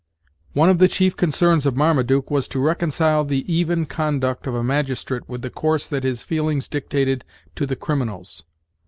One 0.53 0.71
of 0.71 0.79
the 0.79 0.87
chief 0.87 1.15
concerns 1.15 1.67
of 1.67 1.75
Marmaduke 1.75 2.31
was 2.31 2.47
to 2.47 2.59
reconcile 2.59 3.23
the 3.23 3.45
even 3.45 3.85
conduct 3.85 4.47
of 4.47 4.55
a 4.55 4.63
magistrate 4.63 5.29
with 5.29 5.43
the 5.43 5.51
course 5.51 5.85
that 5.85 6.03
his 6.03 6.23
feelings 6.23 6.67
dictated 6.67 7.23
to 7.55 7.67
the 7.67 7.75
criminals. 7.75 8.41